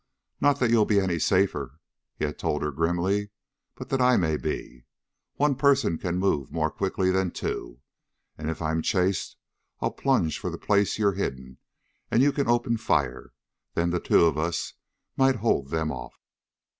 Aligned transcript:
"Not 0.41 0.57
that 0.59 0.71
you'll 0.71 0.85
be 0.87 0.99
any 0.99 1.19
safer," 1.19 1.79
he 2.15 2.25
had 2.25 2.39
told 2.39 2.63
her 2.63 2.71
grimly, 2.71 3.29
"but 3.75 3.89
that 3.89 4.01
I 4.01 4.17
may 4.17 4.35
be. 4.35 4.85
One 5.35 5.53
person 5.53 5.99
can 5.99 6.17
move 6.17 6.51
more 6.51 6.71
quickly 6.71 7.11
than 7.11 7.29
two. 7.29 7.81
And 8.35 8.49
if 8.49 8.63
I'm 8.63 8.81
chased 8.81 9.37
I'll 9.79 9.91
plunge 9.91 10.39
for 10.39 10.49
the 10.49 10.57
place 10.57 10.97
you're 10.97 11.11
hidden, 11.13 11.59
and 12.09 12.23
you 12.23 12.31
can 12.31 12.47
open 12.47 12.77
fire. 12.77 13.31
Then 13.75 13.91
the 13.91 13.99
two 13.99 14.25
of 14.25 14.39
us 14.39 14.73
might 15.17 15.35
hold 15.35 15.69
them 15.69 15.91
off." 15.91 16.19